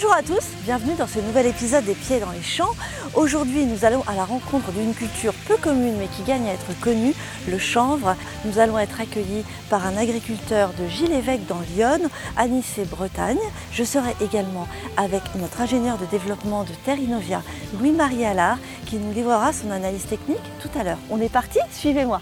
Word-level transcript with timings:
Bonjour 0.00 0.14
à 0.14 0.22
tous, 0.22 0.46
bienvenue 0.62 0.94
dans 0.94 1.08
ce 1.08 1.18
nouvel 1.18 1.46
épisode 1.46 1.84
des 1.84 1.96
Pieds 1.96 2.20
dans 2.20 2.30
les 2.30 2.40
champs. 2.40 2.70
Aujourd'hui, 3.14 3.66
nous 3.66 3.84
allons 3.84 4.04
à 4.06 4.14
la 4.14 4.24
rencontre 4.24 4.70
d'une 4.70 4.94
culture 4.94 5.34
peu 5.48 5.56
commune 5.56 5.96
mais 5.98 6.06
qui 6.06 6.22
gagne 6.22 6.46
à 6.48 6.52
être 6.52 6.78
connue, 6.80 7.14
le 7.48 7.58
chanvre. 7.58 8.14
Nous 8.44 8.60
allons 8.60 8.78
être 8.78 9.00
accueillis 9.00 9.42
par 9.68 9.84
un 9.84 9.96
agriculteur 9.96 10.70
de 10.78 10.86
Gilles-Évêque 10.86 11.46
dans 11.48 11.58
Lyon, 11.74 12.08
à 12.36 12.46
Nice 12.46 12.78
et 12.78 12.84
Bretagne. 12.84 13.40
Je 13.72 13.82
serai 13.82 14.14
également 14.20 14.68
avec 14.96 15.22
notre 15.34 15.62
ingénieur 15.62 15.98
de 15.98 16.06
développement 16.06 16.62
de 16.62 16.70
Terrinovia, 16.84 17.42
Louis-Marie 17.80 18.24
Allard, 18.24 18.58
qui 18.86 18.98
nous 18.98 19.12
livrera 19.12 19.52
son 19.52 19.72
analyse 19.72 20.06
technique 20.06 20.38
tout 20.62 20.70
à 20.78 20.84
l'heure. 20.84 20.98
On 21.10 21.20
est 21.20 21.28
parti 21.28 21.58
Suivez-moi. 21.72 22.20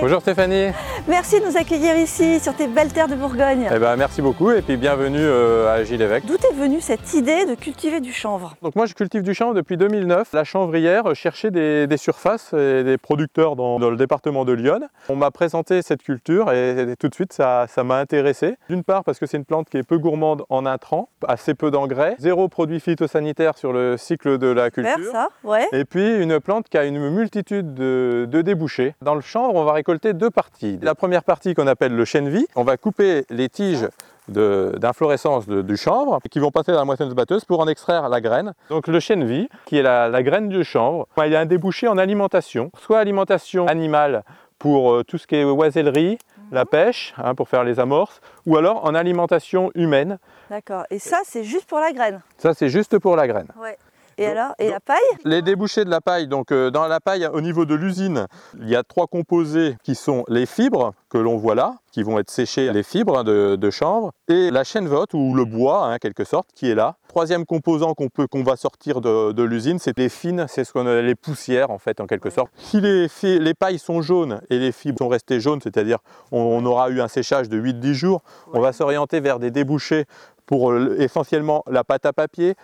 Bonjour 0.00 0.20
Stéphanie. 0.20 0.68
Merci 1.08 1.40
de 1.40 1.46
nous 1.46 1.56
accueillir 1.56 1.96
ici 1.96 2.38
sur 2.38 2.54
tes 2.54 2.68
belles 2.68 2.92
terres 2.92 3.08
de 3.08 3.16
Bourgogne. 3.16 3.68
Eh 3.74 3.78
ben, 3.80 3.96
merci 3.96 4.22
beaucoup 4.22 4.52
et 4.52 4.62
puis 4.62 4.76
bienvenue 4.76 5.18
euh, 5.18 5.74
à 5.74 5.82
Gilles-Évêque. 5.82 6.24
D'où 6.26 6.34
est 6.34 6.54
venue 6.54 6.80
cette 6.80 7.12
idée 7.14 7.44
de 7.44 7.56
cultiver 7.56 8.00
du 8.00 8.12
chanvre? 8.12 8.54
Donc 8.62 8.76
moi 8.76 8.86
je 8.86 8.94
cultive 8.94 9.22
du 9.22 9.34
chanvre 9.34 9.52
depuis 9.52 9.76
2009. 9.76 10.32
La 10.32 10.44
chanvrière 10.44 11.12
cherchait 11.16 11.50
des, 11.50 11.88
des 11.88 11.96
surfaces 11.96 12.52
et 12.52 12.84
des 12.84 12.98
producteurs 12.98 13.56
dans, 13.56 13.80
dans, 13.80 13.90
le 13.90 13.96
département 13.96 14.44
de 14.44 14.52
Lyon. 14.52 14.78
On 15.08 15.16
m'a 15.16 15.32
présenté 15.32 15.82
cette 15.82 16.04
culture 16.04 16.52
et, 16.52 16.92
et 16.92 16.96
tout 16.96 17.08
de 17.08 17.14
suite 17.14 17.32
ça 17.32 17.66
m'a 17.84 17.96
intéressé. 17.96 18.54
D'une 18.70 18.84
part 18.84 19.02
parce 19.02 19.18
que 19.18 19.26
c'est 19.26 19.38
une 19.38 19.44
plante 19.44 19.68
qui 19.68 19.78
est 19.78 19.82
peu 19.82 19.98
gourmande 19.98 20.44
en 20.50 20.66
intrants, 20.66 21.08
assez 21.26 21.54
peu 21.54 21.72
d'engrais, 21.72 22.14
zéro 22.20 22.46
produit 22.46 22.78
phytosanitaire 22.78 23.58
sur 23.58 23.72
le 23.72 23.96
cycle 23.96 24.38
de 24.38 24.46
la 24.46 24.70
culture. 24.70 24.94
Faire 24.94 25.12
ça, 25.12 25.28
ouais. 25.42 25.66
Et 25.72 25.84
puis 25.84 26.22
une 26.22 26.38
plante 26.38 26.68
qui 26.68 26.78
a 26.78 26.84
une 26.84 27.10
multitude 27.10 27.74
de, 27.74 28.28
de 28.30 28.40
débouchés. 28.40 28.94
Dans 29.02 29.16
le 29.16 29.20
chanvre 29.20 29.56
on 29.56 29.64
va 29.64 29.72
récolter 29.72 30.12
deux 30.12 30.30
parties. 30.30 30.78
La 30.80 30.91
première 30.94 31.24
partie 31.24 31.54
qu'on 31.54 31.66
appelle 31.66 31.94
le 31.94 32.04
chêne-vie, 32.04 32.46
on 32.56 32.64
va 32.64 32.76
couper 32.76 33.24
les 33.30 33.48
tiges 33.48 33.88
d'inflorescence 34.28 35.48
du 35.48 35.76
chanvre 35.76 36.20
qui 36.30 36.38
vont 36.38 36.50
passer 36.50 36.72
dans 36.72 36.78
la 36.78 36.84
moissonneuse 36.84 37.14
batteuse 37.14 37.44
pour 37.44 37.60
en 37.60 37.66
extraire 37.66 38.08
la 38.08 38.20
graine. 38.20 38.54
Donc 38.70 38.86
le 38.86 39.00
chêne-vie, 39.00 39.48
qui 39.66 39.78
est 39.78 39.82
la, 39.82 40.08
la, 40.08 40.22
graine 40.22 40.48
du 40.48 40.64
chanvre, 40.64 41.08
il 41.24 41.32
y 41.32 41.36
a 41.36 41.40
un 41.40 41.46
débouché 41.46 41.88
en 41.88 41.98
alimentation, 41.98 42.70
soit 42.78 43.00
alimentation 43.00 43.66
animale 43.66 44.22
pour 44.58 44.92
euh, 44.92 45.02
tout 45.02 45.18
ce 45.18 45.26
qui 45.26 45.34
est 45.34 45.44
oisellerie, 45.44 46.14
mmh. 46.14 46.54
la 46.54 46.64
pêche, 46.64 47.14
hein, 47.18 47.34
pour 47.34 47.48
faire 47.48 47.64
les 47.64 47.80
amorces, 47.80 48.20
ou 48.46 48.56
alors 48.56 48.84
en 48.84 48.94
alimentation 48.94 49.72
humaine. 49.74 50.18
D'accord, 50.50 50.84
et 50.90 51.00
ça 51.00 51.18
c'est 51.24 51.42
juste 51.42 51.66
pour 51.66 51.80
la 51.80 51.92
graine 51.92 52.20
Ça 52.38 52.54
c'est 52.54 52.68
juste 52.68 52.98
pour 53.00 53.16
la 53.16 53.26
graine. 53.26 53.48
Ouais. 53.60 53.76
Et 54.18 54.26
donc, 54.26 54.32
alors, 54.32 54.54
et 54.58 54.70
la 54.70 54.80
paille 54.80 54.98
Les 55.24 55.42
débouchés 55.42 55.84
de 55.84 55.90
la 55.90 56.00
paille, 56.00 56.28
donc 56.28 56.52
euh, 56.52 56.70
dans 56.70 56.86
la 56.86 57.00
paille, 57.00 57.26
au 57.32 57.40
niveau 57.40 57.64
de 57.64 57.74
l'usine, 57.74 58.26
il 58.60 58.68
y 58.68 58.76
a 58.76 58.82
trois 58.82 59.06
composés 59.06 59.76
qui 59.82 59.94
sont 59.94 60.24
les 60.28 60.46
fibres 60.46 60.92
que 61.08 61.18
l'on 61.18 61.36
voit 61.36 61.54
là, 61.54 61.74
qui 61.92 62.02
vont 62.02 62.18
être 62.18 62.30
séchées, 62.30 62.72
les 62.72 62.82
fibres 62.82 63.18
hein, 63.18 63.24
de, 63.24 63.56
de, 63.56 63.70
chanvre, 63.70 64.12
et 64.28 64.50
la 64.50 64.64
chènevotte 64.64 65.12
ou 65.12 65.34
le 65.34 65.44
bois, 65.44 65.82
en 65.82 65.90
hein, 65.90 65.98
quelque 65.98 66.24
sorte, 66.24 66.48
qui 66.54 66.70
est 66.70 66.74
là. 66.74 66.96
Troisième 67.08 67.44
composant 67.44 67.92
qu'on 67.92 68.08
peut, 68.08 68.26
qu'on 68.26 68.42
va 68.42 68.56
sortir 68.56 69.02
de, 69.02 69.32
de 69.32 69.42
l'usine, 69.42 69.78
c'est 69.78 69.96
les 69.98 70.08
fines, 70.08 70.46
c'est 70.48 70.64
ce 70.64 70.72
qu'on 70.72 70.86
a 70.86 71.02
les 71.02 71.14
poussières 71.14 71.70
en 71.70 71.78
fait, 71.78 72.00
en 72.00 72.06
quelque 72.06 72.30
sorte. 72.30 72.50
Si 72.56 72.80
les, 72.80 73.08
les 73.22 73.54
pailles 73.54 73.78
sont 73.78 74.00
jaunes 74.00 74.40
et 74.48 74.58
les 74.58 74.72
fibres 74.72 74.98
sont 74.98 75.08
restées 75.08 75.40
jaunes, 75.40 75.60
c'est-à-dire 75.62 75.98
on, 76.30 76.38
on, 76.38 76.64
aura 76.64 76.88
eu 76.88 77.02
un 77.02 77.08
séchage 77.08 77.50
de 77.50 77.60
8-10 77.60 77.92
jours, 77.92 78.22
on 78.54 78.60
va 78.60 78.72
s'orienter 78.72 79.20
vers 79.20 79.38
des 79.38 79.50
débouchés 79.50 80.06
pour 80.46 80.72
euh, 80.72 80.96
essentiellement 80.98 81.62
la 81.70 81.84
pâte 81.84 82.06
à 82.06 82.12
papier, 82.12 82.54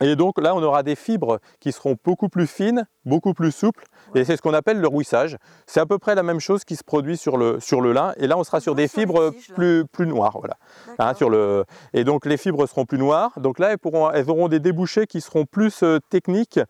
et 0.00 0.16
donc 0.16 0.40
là, 0.40 0.54
on 0.54 0.62
aura 0.62 0.82
des 0.82 0.96
fibres 0.96 1.38
qui 1.60 1.72
seront 1.72 1.96
beaucoup 2.04 2.28
plus 2.28 2.46
fines, 2.46 2.86
beaucoup 3.04 3.34
plus 3.34 3.52
souples, 3.52 3.84
et 4.14 4.24
c'est 4.24 4.36
ce 4.36 4.42
qu'on 4.42 4.54
appelle 4.54 4.80
le 4.80 4.88
rouissage. 4.88 5.36
C'est 5.66 5.80
à 5.80 5.86
peu 5.86 5.98
près 5.98 6.14
la 6.14 6.22
même 6.22 6.40
chose 6.40 6.64
qui 6.64 6.76
se 6.76 6.84
produit 6.84 7.16
sur 7.16 7.36
le, 7.36 7.60
sur 7.60 7.80
le 7.80 7.92
lin, 7.92 8.12
et 8.16 8.26
là, 8.26 8.38
on 8.38 8.44
sera 8.44 8.60
sur 8.60 8.74
des 8.74 8.88
fibres 8.88 9.32
plus, 9.54 9.84
plus 9.90 10.06
noires. 10.06 10.38
Voilà. 10.38 10.56
Hein, 10.98 11.14
sur 11.14 11.30
le... 11.30 11.64
Et 11.94 12.04
donc, 12.04 12.26
les 12.26 12.36
fibres 12.36 12.66
seront 12.66 12.84
plus 12.84 12.98
noires. 12.98 13.32
Donc 13.38 13.58
là, 13.58 13.70
elles, 13.70 13.78
pourront, 13.78 14.10
elles 14.10 14.30
auront 14.30 14.48
des 14.48 14.60
débouchés 14.60 15.06
qui 15.06 15.20
seront 15.20 15.44
plus 15.44 15.82
euh, 15.82 15.98
techniques. 16.10 16.60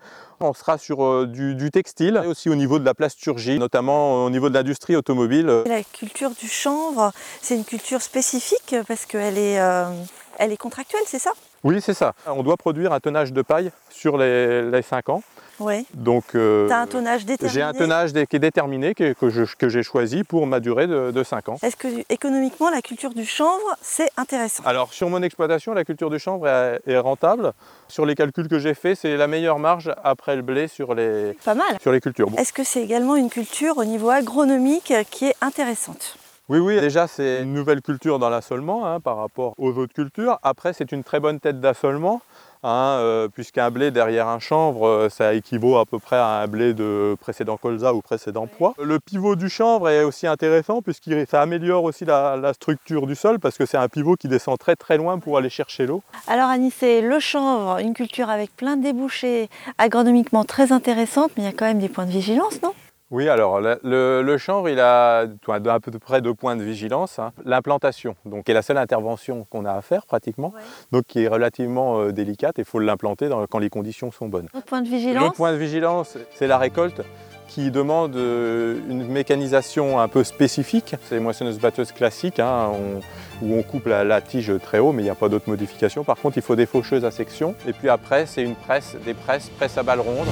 On 0.41 0.53
sera 0.53 0.79
sur 0.79 1.05
euh, 1.05 1.27
du, 1.27 1.55
du, 1.55 1.71
textile, 1.71 2.21
et 2.25 2.27
aussi 2.27 2.49
au 2.49 2.55
niveau 2.55 2.79
de 2.79 2.85
la 2.85 2.95
plasturgie, 2.95 3.59
notamment 3.59 4.25
au 4.25 4.31
niveau 4.31 4.49
de 4.49 4.55
l'industrie 4.55 4.97
automobile. 4.97 5.63
La 5.67 5.83
culture 5.83 6.31
du 6.31 6.49
chanvre, 6.49 7.13
c'est 7.43 7.57
une 7.57 7.65
culture 7.65 8.03
spécifique 8.03 8.77
parce 8.87 9.07
qu'elle 9.07 9.39
est, 9.39 9.61
euh, 9.61 9.91
elle 10.39 10.53
est 10.53 10.57
contractuelle, 10.57 11.03
c'est 11.07 11.19
ça? 11.19 11.33
Oui, 11.65 11.81
c'est 11.81 11.95
ça. 11.95 12.15
On 12.27 12.43
doit 12.43 12.57
produire 12.57 12.93
un 12.93 13.01
tonnage 13.01 13.33
de 13.33 13.43
paille 13.43 13.71
sur 13.91 14.17
les, 14.17 14.71
les 14.71 14.83
5 14.83 15.09
ans. 15.09 15.23
Oui. 15.61 15.87
Donc, 15.93 16.35
euh, 16.35 16.69
tu 16.69 16.73
as 16.73 16.79
un 16.79 16.87
tonnage 16.87 17.25
déterminé 17.25 17.53
J'ai 17.53 17.63
un 17.63 17.73
tonnage 17.73 18.13
qui 18.13 18.37
est 18.37 18.39
déterminé, 18.39 18.95
que, 18.95 19.13
que 19.13 19.69
j'ai 19.69 19.83
choisi 19.83 20.23
pour 20.23 20.47
ma 20.47 20.61
durée 20.61 20.87
de, 20.87 21.11
de 21.11 21.23
5 21.25 21.49
ans. 21.49 21.57
Est-ce 21.63 21.77
que 21.77 21.89
économiquement, 22.09 22.71
la 22.71 22.81
culture 22.81 23.13
du 23.13 23.25
chanvre, 23.25 23.77
c'est 23.83 24.09
intéressant? 24.17 24.63
Alors, 24.67 24.93
sur 24.93 25.11
mon 25.11 25.23
exploitation, 25.23 25.75
la 25.75 25.85
culture 25.85 26.11
du 26.11 26.19
chanvre 26.19 26.47
est, 26.47 26.81
est 26.87 26.99
rentable. 26.99 27.53
Sur 27.89 28.07
les 28.07 28.15
calculs 28.15 28.49
que 28.49 28.59
j'ai 28.59 28.75
faits, 28.75 28.99
c'est 29.01 29.17
la 29.17 29.27
meilleure 29.27 29.59
marge 29.59 29.91
après 30.05 30.37
le 30.37 30.43
blé 30.43 30.69
sur 30.69 30.95
les, 30.95 31.37
Pas 31.45 31.55
mal. 31.55 31.79
Sur 31.81 31.91
les 31.91 32.01
cultures. 32.01 32.31
Bon. 32.31 32.37
Est-ce 32.37 32.53
que 32.53 32.63
c'est 32.63 32.83
également 32.83 33.17
une 33.17 33.31
culture 33.31 33.79
au 33.79 33.85
niveau 33.85 34.11
agronomique 34.11 34.93
qui 35.11 35.27
est 35.27 35.35
intéressante? 35.41 36.19
Oui, 36.49 36.61
oui, 36.61 36.81
déjà 36.81 37.07
c'est 37.07 37.43
une 37.43 37.53
nouvelle 37.53 37.83
culture 37.83 38.19
dans 38.19 38.31
l'assolement 38.31 38.87
hein, 38.87 39.01
par 39.01 39.19
rapport 39.19 39.53
aux 39.59 39.73
autres 39.77 39.93
cultures. 39.93 40.39
Après, 40.43 40.73
c'est 40.73 40.93
une 40.93 41.05
très 41.05 41.21
bonne 41.21 41.41
tête 41.41 41.61
d'assolement, 41.61 42.23
hein, 42.63 42.97
euh, 43.01 43.29
puisqu'un 43.29 43.71
blé 43.71 43.91
derrière 43.91 44.29
un 44.29 44.39
chanvre, 44.39 44.87
euh, 44.87 45.09
ça 45.11 45.35
équivaut 45.35 45.77
à 45.77 45.85
peu 45.85 45.99
près 45.99 46.17
à 46.17 46.41
un 46.41 46.47
blé 46.47 46.73
de 46.73 47.17
précédent 47.21 47.59
colza 47.59 47.93
ou 47.93 48.01
précédent 48.01 48.47
poids. 48.47 48.73
Le 48.83 48.99
pivot 48.99 49.37
du 49.37 49.51
chanvre 49.51 49.91
est 49.91 50.05
aussi 50.05 50.27
intéressant, 50.27 50.81
puisque 50.81 51.11
ça 51.29 51.43
améliore 51.43 51.85
aussi 51.85 52.07
la, 52.07 52.37
la 52.37 52.55
structure 52.55 53.07
du 53.07 53.15
sol, 53.15 53.39
parce 53.39 53.59
que 53.59 53.67
c'est 53.67 53.77
un 53.77 53.89
pivot 53.89 54.17
qui 54.17 54.29
descend 54.29 54.59
très 54.59 54.75
très 54.75 54.97
loin 54.97 55.19
pour 55.19 55.37
aller 55.37 55.51
chercher 55.51 55.85
l'eau. 55.85 56.03
Alors 56.29 56.49
Anissé, 56.49 57.03
le 57.03 57.21
chanvre, 57.21 57.79
une 57.79 57.93
culture 57.93 58.31
avec 58.31 58.57
plein 58.57 58.79
de 58.79 58.83
débouchés, 58.83 59.51
agronomiquement 59.77 60.45
très 60.45 60.73
intéressante, 60.73 61.31
mais 61.37 61.43
il 61.43 61.47
y 61.47 61.51
a 61.51 61.53
quand 61.53 61.67
même 61.67 61.79
des 61.79 61.91
points 61.91 62.07
de 62.07 62.11
vigilance, 62.11 62.63
non? 62.63 62.73
Oui, 63.11 63.29
alors 63.29 63.61
le, 63.61 64.37
chanvre, 64.39 64.69
il 64.69 64.81
a 64.81 65.21
à 65.21 65.81
peu 65.81 65.91
près 65.99 66.21
deux 66.21 66.35
points 66.35 66.57
de 66.57 66.63
vigilance. 66.63 67.19
Hein. 67.19 67.33
L'implantation, 67.45 68.17
donc 68.27 68.45
qui 68.45 68.51
est 68.51 68.55
la 68.55 68.63
seule 68.63 68.77
intervention 68.77 69.47
qu'on 69.51 69.65
a 69.65 69.73
à 69.73 69.81
faire 69.81 70.05
pratiquement, 70.05 70.53
ouais. 70.55 70.61
donc 70.93 71.05
qui 71.07 71.23
est 71.23 71.29
relativement 71.29 72.01
euh, 72.01 72.13
délicate. 72.13 72.57
Il 72.59 72.65
faut 72.65 72.79
l'implanter 72.79 73.31
quand 73.51 73.59
les 73.59 73.71
conditions 73.71 74.13
sont 74.13 74.29
bonnes. 74.29 74.49
Le 74.55 74.61
point 74.61 74.83
de 74.83 74.89
vigilance. 74.89 75.35
Point 75.37 75.53
de 75.53 75.59
vigilance, 75.59 76.19
c'est 76.35 76.47
la 76.47 76.59
récolte 76.59 77.03
qui 77.49 77.71
demande 77.71 78.15
euh, 78.15 78.79
une 78.91 79.09
mécanisation 79.09 79.99
un 79.99 80.09
peu 80.09 80.23
spécifique. 80.23 80.95
C'est 81.05 81.15
les 81.15 81.21
moissonneuses 81.21 81.59
batteuses 81.59 81.93
classiques 81.93 82.41
hein, 82.41 82.71
on, 82.73 83.47
où 83.47 83.55
on 83.55 83.63
coupe 83.63 83.87
la, 83.87 84.05
la, 84.05 84.21
tige 84.21 84.53
très 84.63 84.81
haut, 84.81 84.93
mais 84.93 85.01
il 85.01 85.07
n'y 85.07 85.11
a 85.11 85.15
pas 85.15 85.31
d'autre 85.31 85.49
modification. 85.49 86.05
Par 86.05 86.19
contre, 86.19 86.37
il 86.37 86.43
faut 86.43 86.57
des 86.57 86.67
faucheuses 86.67 87.07
à 87.07 87.11
section. 87.11 87.55
Et 87.67 87.73
puis 87.73 87.89
après, 87.89 88.27
c'est 88.27 88.43
une 88.43 88.55
presse, 88.55 88.97
des 89.05 89.15
presses, 89.15 89.49
presse 89.49 89.79
à 89.79 89.83
balles 89.83 90.01
rondes. 90.01 90.29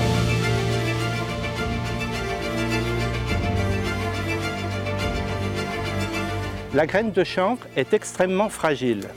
La 6.77 6.87
graine 6.87 7.11
de 7.11 7.25
chanvre 7.25 7.67
est 7.75 7.95
extrêmement 7.95 8.51
fragile. 8.51 9.09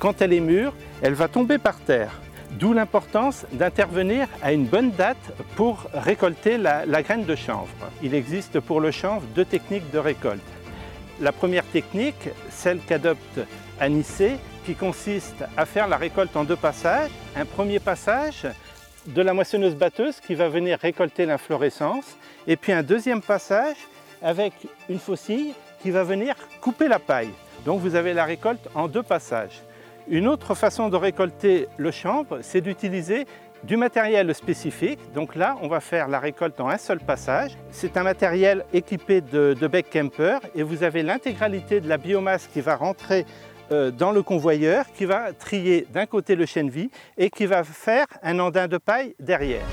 Quand 0.00 0.20
elle 0.20 0.32
est 0.32 0.40
mûre, 0.40 0.74
elle 1.00 1.14
va 1.14 1.28
tomber 1.28 1.56
par 1.56 1.78
terre. 1.78 2.20
D'où 2.58 2.72
l'importance 2.72 3.46
d'intervenir 3.52 4.26
à 4.42 4.52
une 4.52 4.64
bonne 4.64 4.90
date 4.90 5.32
pour 5.54 5.86
récolter 5.94 6.58
la, 6.58 6.84
graine 7.04 7.24
de 7.24 7.36
chanvre. 7.36 7.68
Il 8.02 8.16
existe 8.16 8.58
pour 8.58 8.80
le 8.80 8.90
chanvre 8.90 9.22
deux 9.36 9.44
techniques 9.44 9.88
de 9.92 9.98
récolte. 10.00 10.42
La 11.20 11.30
première 11.30 11.64
technique, 11.66 12.30
celle 12.50 12.80
qu'adopte 12.80 13.38
Anissé, 13.78 14.32
qui 14.66 14.74
consiste 14.74 15.44
à 15.56 15.66
faire 15.66 15.86
la 15.86 15.98
récolte 15.98 16.36
en 16.36 16.42
deux 16.42 16.56
passages. 16.56 17.12
Un 17.36 17.44
premier 17.44 17.78
passage 17.78 18.44
de 19.06 19.22
la 19.22 19.34
moissonneuse 19.34 19.76
batteuse 19.76 20.18
qui 20.18 20.34
va 20.34 20.48
venir 20.48 20.80
récolter 20.80 21.26
l'inflorescence 21.26 22.16
et 22.48 22.56
puis 22.56 22.72
un 22.72 22.82
deuxième 22.82 23.22
passage 23.22 23.76
avec 24.20 24.52
une 24.88 24.98
faucille 24.98 25.54
qui 25.80 25.90
va 25.90 26.04
venir 26.04 26.34
couper 26.60 26.88
la 26.88 26.98
paille. 26.98 27.30
Donc 27.64 27.80
vous 27.80 27.94
avez 27.94 28.14
la 28.14 28.24
récolte 28.24 28.68
en 28.74 28.88
deux 28.88 29.02
passages. 29.02 29.62
Une 30.08 30.26
autre 30.26 30.54
façon 30.54 30.88
de 30.88 30.96
récolter 30.96 31.68
le 31.76 31.90
chanvre, 31.90 32.38
c'est 32.42 32.60
d'utiliser 32.60 33.26
du 33.64 33.76
matériel 33.76 34.34
spécifique. 34.34 34.98
Donc 35.14 35.34
là, 35.34 35.56
on 35.62 35.68
va 35.68 35.80
faire 35.80 36.08
la 36.08 36.18
récolte 36.18 36.60
en 36.60 36.68
un 36.68 36.78
seul 36.78 37.00
passage. 37.00 37.52
C'est 37.70 37.96
un 37.96 38.04
matériel 38.04 38.64
équipé 38.72 39.20
de, 39.20 39.54
de 39.58 39.66
bec 39.66 39.90
Kemper 39.90 40.38
et 40.54 40.62
vous 40.62 40.82
avez 40.82 41.02
l'intégralité 41.02 41.80
de 41.80 41.88
la 41.88 41.98
biomasse 41.98 42.46
qui 42.46 42.60
va 42.60 42.76
rentrer 42.76 43.26
euh, 43.70 43.90
dans 43.90 44.12
le 44.12 44.22
convoyeur, 44.22 44.86
qui 44.96 45.04
va 45.04 45.32
trier 45.32 45.86
d'un 45.92 46.06
côté 46.06 46.36
le 46.36 46.46
chêne-vie 46.46 46.90
et 47.18 47.28
qui 47.28 47.44
va 47.44 47.64
faire 47.64 48.06
un 48.22 48.38
andin 48.38 48.66
de 48.66 48.78
paille 48.78 49.14
derrière. 49.20 49.66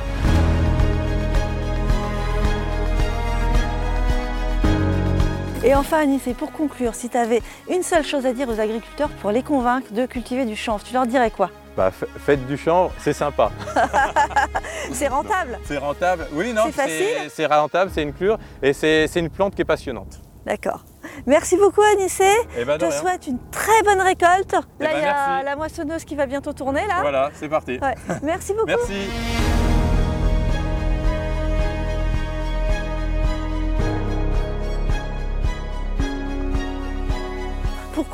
Et 5.65 5.73
enfin, 5.73 5.97
Anis, 6.01 6.27
et 6.27 6.35
pour 6.35 6.51
conclure, 6.51 6.93
si 6.93 7.09
tu 7.09 7.17
avais 7.17 7.41
une 7.71 7.81
seule 7.81 8.05
chose 8.05 8.27
à 8.27 8.33
dire 8.33 8.47
aux 8.47 8.59
agriculteurs 8.59 9.09
pour 9.19 9.31
les 9.31 9.41
convaincre 9.41 9.91
de 9.91 10.05
cultiver 10.05 10.45
du 10.45 10.55
chanvre, 10.55 10.83
tu 10.83 10.93
leur 10.93 11.07
dirais 11.07 11.31
quoi? 11.31 11.49
Bah, 11.75 11.89
faites 11.91 12.45
du 12.45 12.55
chanvre, 12.55 12.93
c'est 12.99 13.13
sympa. 13.13 13.51
c'est 14.91 15.07
rentable. 15.07 15.57
C'est 15.65 15.79
rentable, 15.79 16.27
oui, 16.33 16.53
non, 16.53 16.61
c'est 16.67 16.71
facile. 16.71 17.29
C'est 17.29 17.47
rentable, 17.47 17.89
c'est 17.91 18.03
une 18.03 18.13
cure 18.13 18.37
et 18.61 18.73
c'est 18.73 19.09
une 19.15 19.31
plante 19.31 19.55
qui 19.55 19.63
est 19.63 19.65
passionnante. 19.65 20.21
D'accord. 20.45 20.85
Merci 21.25 21.57
beaucoup 21.57 21.81
Anissé. 21.81 22.29
Eh 22.59 22.63
ben, 22.63 22.77
Je 22.79 22.85
te 22.85 22.91
souhaite 22.91 23.25
une 23.25 23.39
très 23.49 23.81
bonne 23.83 24.01
récolte. 24.01 24.53
Là, 24.53 24.61
eh 24.79 24.83
ben, 24.83 24.91
il 24.97 25.01
y 25.01 25.05
a 25.07 25.41
la 25.41 25.55
moissonneuse 25.55 26.05
qui 26.05 26.15
va 26.15 26.27
bientôt 26.27 26.53
tourner. 26.53 26.85
Là. 26.85 27.01
Voilà, 27.01 27.31
c'est 27.33 27.49
parti. 27.49 27.79
Merci 28.21 28.53
beaucoup. 28.53 28.67
Merci. 28.67 29.09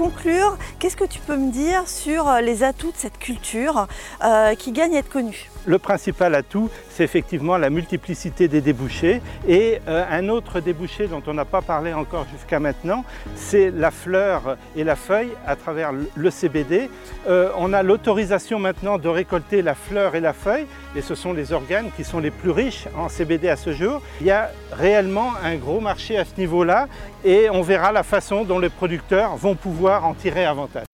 Conclure, 0.01 0.57
qu'est-ce 0.79 0.97
que 0.97 1.05
tu 1.05 1.19
peux 1.19 1.37
me 1.37 1.51
dire 1.51 1.87
sur 1.87 2.27
euh, 2.27 2.41
les 2.41 2.63
atouts 2.63 2.91
de 2.91 2.97
cette 2.97 3.19
culture 3.19 3.87
euh, 4.23 4.55
qui 4.55 4.71
gagne 4.71 4.95
à 4.95 4.99
être 4.99 5.09
connue? 5.09 5.51
Le 5.67 5.77
principal 5.77 6.33
atout, 6.33 6.71
c'est 6.89 7.03
effectivement 7.03 7.55
la 7.55 7.69
multiplicité 7.69 8.47
des 8.47 8.61
débouchés. 8.61 9.21
Et 9.47 9.79
euh, 9.87 10.03
un 10.09 10.27
autre 10.29 10.59
débouché 10.59 11.05
dont 11.05 11.21
on 11.27 11.35
n'a 11.35 11.45
pas 11.45 11.61
parlé 11.61 11.93
encore 11.93 12.25
jusqu'à 12.31 12.59
maintenant, 12.59 13.05
c'est 13.35 13.69
la 13.69 13.91
fleur 13.91 14.57
et 14.75 14.83
la 14.83 14.95
feuille 14.95 15.33
à 15.45 15.55
travers 15.55 15.91
le 15.91 16.31
CBD. 16.31 16.89
On 17.27 17.71
a 17.73 17.83
l'autorisation 17.83 18.57
maintenant 18.57 18.97
de 18.97 19.07
récolter 19.07 19.61
la 19.61 19.75
fleur 19.75 20.15
et 20.15 20.19
la 20.19 20.33
feuille, 20.33 20.65
et 20.95 21.01
ce 21.01 21.13
sont 21.13 21.33
les 21.33 21.53
organes 21.53 21.91
qui 21.95 22.03
sont 22.03 22.19
les 22.19 22.31
plus 22.31 22.49
riches 22.49 22.87
en 22.97 23.07
CBD 23.07 23.47
à 23.49 23.55
ce 23.55 23.71
jour. 23.71 24.01
Il 24.19 24.27
y 24.27 24.31
a 24.31 24.49
réellement 24.71 25.31
un 25.43 25.55
gros 25.57 25.79
marché 25.79 26.17
à 26.17 26.25
ce 26.25 26.35
niveau-là, 26.39 26.87
et 27.23 27.51
on 27.51 27.61
verra 27.61 27.91
la 27.91 28.03
façon 28.03 28.43
dont 28.43 28.57
les 28.57 28.69
producteurs 28.69 29.35
vont 29.35 29.55
en 29.99 30.13
tirer 30.13 30.45
avantage. 30.45 30.85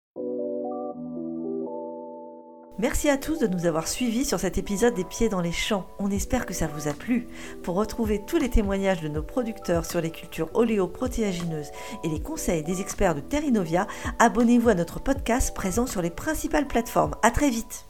Merci 2.79 3.09
à 3.09 3.17
tous 3.17 3.39
de 3.39 3.47
nous 3.47 3.65
avoir 3.65 3.87
suivis 3.87 4.23
sur 4.23 4.39
cet 4.39 4.59
épisode 4.59 4.93
des 4.93 5.03
Pieds 5.03 5.29
dans 5.29 5.41
les 5.41 5.51
champs. 5.51 5.87
On 5.97 6.11
espère 6.11 6.45
que 6.45 6.53
ça 6.53 6.67
vous 6.67 6.87
a 6.87 6.93
plu. 6.93 7.27
Pour 7.63 7.75
retrouver 7.75 8.23
tous 8.23 8.37
les 8.37 8.51
témoignages 8.51 9.01
de 9.01 9.07
nos 9.07 9.23
producteurs 9.23 9.83
sur 9.83 9.99
les 9.99 10.11
cultures 10.11 10.51
oléoprotéagineuses 10.53 11.71
et 12.03 12.09
les 12.09 12.21
conseils 12.21 12.63
des 12.63 12.79
experts 12.79 13.15
de 13.15 13.21
Terrinovia, 13.21 13.87
abonnez-vous 14.19 14.69
à 14.69 14.75
notre 14.75 14.99
podcast 14.99 15.55
présent 15.55 15.87
sur 15.87 16.03
les 16.03 16.11
principales 16.11 16.67
plateformes. 16.67 17.15
À 17.23 17.31
très 17.31 17.49
vite. 17.49 17.86